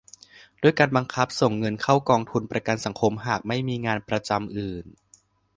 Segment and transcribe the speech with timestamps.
[0.61, 4.85] ด้วยการบังคับส่งเงินเข้ากองทุนประกันสังคมหากไม่มีงานประจำอื่น